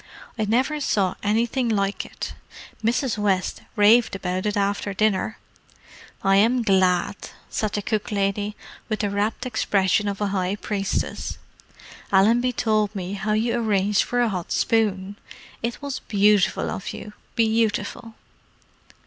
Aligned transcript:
I 0.35 0.45
never 0.45 0.79
saw 0.81 1.13
anything 1.21 1.69
like 1.69 2.07
it. 2.07 2.33
Mrs. 2.83 3.19
West 3.19 3.61
raved 3.75 4.15
about 4.15 4.47
it 4.47 4.57
after 4.57 4.95
dinner." 4.95 5.37
"I 6.23 6.37
am 6.37 6.63
glad," 6.63 7.15
said 7.51 7.73
the 7.73 7.83
cook 7.83 8.11
lady, 8.11 8.55
with 8.89 9.01
the 9.01 9.11
rapt 9.11 9.45
expression 9.45 10.07
of 10.07 10.19
a 10.19 10.29
high 10.33 10.55
priestess. 10.55 11.37
"Allenby 12.11 12.51
told 12.51 12.95
me 12.95 13.13
how 13.13 13.33
you 13.33 13.53
arranged 13.53 14.01
for 14.01 14.21
a 14.21 14.29
hot 14.29 14.51
spoon. 14.51 15.17
It 15.61 15.83
was 15.83 15.99
beautiful 15.99 16.71
of 16.71 16.93
you: 16.93 17.13
beautiful!" 17.35 18.15